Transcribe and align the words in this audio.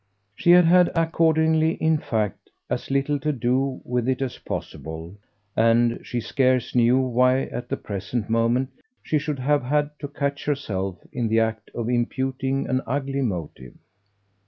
She 0.35 0.49
had 0.49 0.65
had 0.65 0.89
accordingly 0.95 1.73
in 1.73 1.99
fact 1.99 2.49
as 2.71 2.89
little 2.89 3.19
to 3.19 3.31
do 3.31 3.81
with 3.85 4.09
it 4.09 4.19
as 4.23 4.39
possible 4.39 5.15
and 5.55 5.99
she 6.03 6.19
scarce 6.19 6.73
knew 6.73 6.97
why 6.97 7.41
at 7.43 7.69
the 7.69 7.77
present 7.77 8.27
moment 8.27 8.69
she 9.03 9.19
should 9.19 9.37
have 9.37 9.61
had 9.61 9.91
to 9.99 10.07
catch 10.07 10.45
herself 10.45 10.97
in 11.13 11.27
the 11.27 11.39
act 11.39 11.69
of 11.75 11.87
imputing 11.87 12.67
an 12.67 12.81
ugly 12.87 13.21
motive. 13.21 13.75